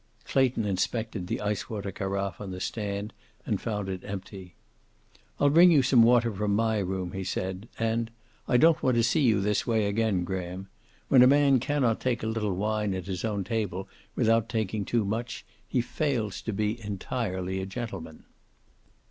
Clayton 0.25 0.65
inspected 0.65 1.27
the 1.27 1.39
ice 1.41 1.69
water 1.69 1.91
carafe 1.91 2.41
on 2.41 2.49
the 2.49 2.59
stand 2.59 3.13
and 3.45 3.61
found 3.61 3.87
it 3.87 4.03
empty. 4.03 4.55
"I'll 5.39 5.51
bring 5.51 5.69
you 5.69 5.83
some 5.83 6.01
water 6.01 6.33
from 6.33 6.55
my 6.55 6.79
room," 6.79 7.11
he 7.11 7.23
said. 7.23 7.67
"And 7.77 8.09
I 8.47 8.57
don't 8.57 8.81
want 8.81 8.95
to 8.95 9.03
see 9.03 9.21
you 9.21 9.41
this 9.41 9.67
way 9.67 9.85
again, 9.85 10.23
Graham. 10.23 10.69
When 11.07 11.21
a 11.21 11.27
man 11.27 11.59
cannot 11.59 11.99
take 11.99 12.23
a 12.23 12.27
little 12.27 12.55
wine 12.55 12.95
at 12.95 13.05
his 13.05 13.23
own 13.23 13.43
table 13.43 13.87
without 14.15 14.49
taking 14.49 14.85
too 14.85 15.05
much 15.05 15.45
he 15.67 15.81
fails 15.81 16.41
to 16.41 16.51
be 16.51 16.81
entirely 16.83 17.61
a 17.61 17.67
gentleman." 17.67 18.23